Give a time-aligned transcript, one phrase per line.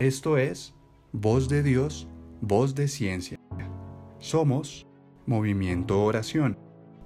[0.00, 0.74] Esto es
[1.12, 2.08] Voz de Dios,
[2.40, 3.38] Voz de Ciencia.
[4.18, 4.88] Somos
[5.24, 6.58] Movimiento Oración.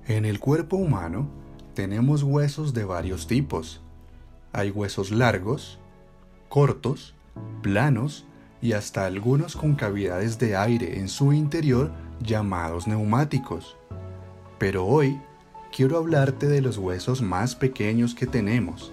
[0.07, 1.29] En el cuerpo humano
[1.75, 3.83] tenemos huesos de varios tipos.
[4.55, 5.79] Hay huesos largos,
[6.49, 7.15] cortos,
[7.61, 8.25] planos
[8.63, 11.93] y hasta algunos con cavidades de aire en su interior
[12.23, 13.77] llamados neumáticos.
[14.59, 15.21] Pero hoy
[15.77, 18.93] quiero hablarte de los huesos más pequeños que tenemos,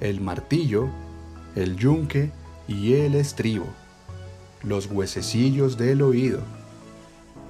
[0.00, 0.90] el martillo,
[1.56, 2.30] el yunque
[2.68, 3.66] y el estribo,
[4.62, 6.40] los huesecillos del oído.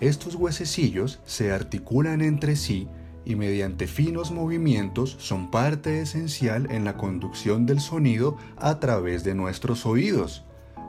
[0.00, 2.88] Estos huesecillos se articulan entre sí
[3.24, 9.34] y mediante finos movimientos son parte esencial en la conducción del sonido a través de
[9.34, 10.44] nuestros oídos,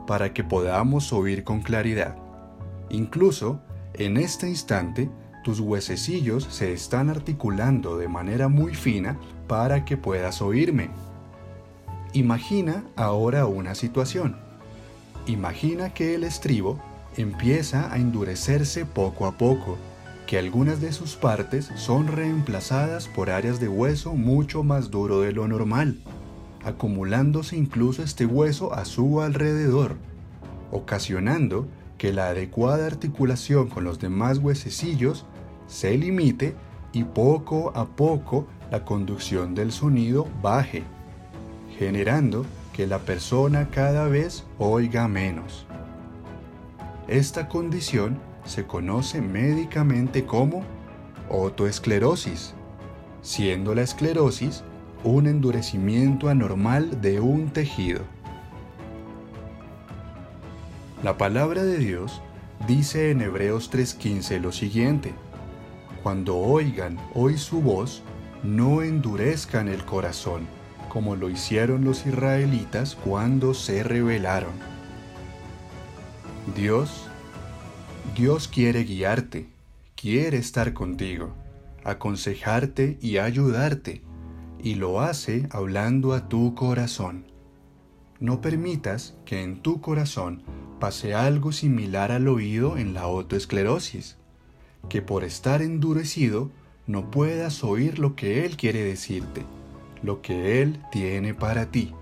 [0.05, 2.15] para que podamos oír con claridad.
[2.89, 3.61] Incluso,
[3.93, 5.09] en este instante,
[5.43, 10.89] tus huesecillos se están articulando de manera muy fina para que puedas oírme.
[12.15, 14.37] Imagina ahora una situación.
[15.27, 16.79] Imagina que el estribo
[17.17, 19.77] empieza a endurecerse poco a poco,
[20.25, 25.33] que algunas de sus partes son reemplazadas por áreas de hueso mucho más duro de
[25.33, 25.99] lo normal,
[26.63, 29.97] acumulándose incluso este hueso a su alrededor,
[30.71, 35.25] ocasionando que la adecuada articulación con los demás huesecillos
[35.67, 36.55] se limite
[36.93, 40.85] y poco a poco la conducción del sonido baje,
[41.77, 45.65] generando que la persona cada vez oiga menos.
[47.07, 50.63] Esta condición se conoce médicamente como
[51.29, 52.53] otoesclerosis,
[53.21, 54.63] siendo la esclerosis
[55.03, 58.01] un endurecimiento anormal de un tejido.
[61.03, 62.21] La palabra de Dios
[62.67, 65.13] dice en Hebreos 3:15 lo siguiente,
[66.01, 68.03] Cuando oigan hoy su voz,
[68.43, 70.47] no endurezcan el corazón,
[70.95, 74.53] como lo hicieron los israelitas cuando se rebelaron.
[76.55, 77.07] Dios,
[78.15, 79.49] Dios quiere guiarte,
[79.97, 81.33] quiere estar contigo,
[81.83, 84.03] aconsejarte y ayudarte,
[84.63, 87.25] y lo hace hablando a tu corazón.
[88.21, 90.43] No permitas que en tu corazón
[90.79, 94.15] pase algo similar al oído en la otoesclerosis,
[94.87, 96.51] que por estar endurecido
[96.87, 99.45] no puedas oír lo que Él quiere decirte,
[100.05, 101.93] lo que Él tiene para ti.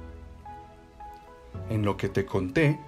[1.70, 2.80] En lo que te conté,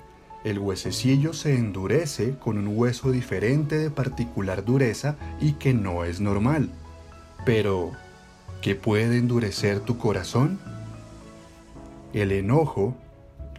[0.44, 6.22] el huesecillo se endurece con un hueso diferente de particular dureza y que no es
[6.22, 6.70] normal.
[7.46, 7.92] Pero,
[8.62, 10.60] ¿qué puede endurecer tu corazón?
[12.14, 12.96] El enojo,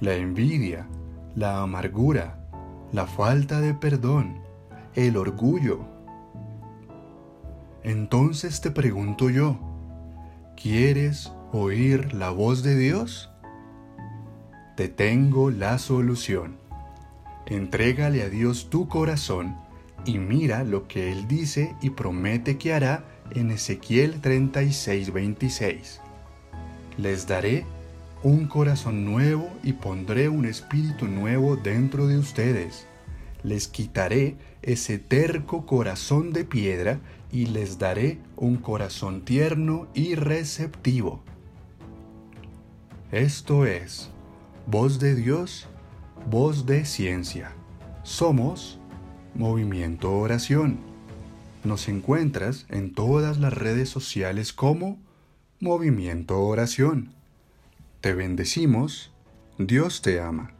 [0.01, 0.87] la envidia,
[1.35, 2.39] la amargura,
[2.93, 4.39] la falta de perdón,
[4.95, 5.81] el orgullo.
[7.83, 9.59] Entonces te pregunto yo,
[10.57, 13.31] ¿quieres oír la voz de Dios?
[14.77, 16.57] Te tengo la solución.
[17.47, 19.57] Entrégale a Dios tu corazón
[20.05, 26.01] y mira lo que Él dice y promete que hará en Ezequiel 36:26.
[26.99, 27.65] Les daré
[28.23, 32.87] un corazón nuevo y pondré un espíritu nuevo dentro de ustedes.
[33.43, 36.99] Les quitaré ese terco corazón de piedra
[37.31, 41.23] y les daré un corazón tierno y receptivo.
[43.13, 44.11] Esto es
[44.67, 45.69] voz de Dios,
[46.29, 47.53] voz de ciencia.
[48.03, 48.81] Somos
[49.37, 50.79] Movimiento Oración.
[51.63, 54.99] Nos encuentras en todas las redes sociales como
[55.61, 57.13] Movimiento Oración.
[58.01, 59.13] Te bendecimos,
[59.57, 60.51] Dios te ama,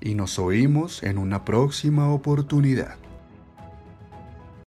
[0.00, 2.96] y nos oímos en una próxima oportunidad.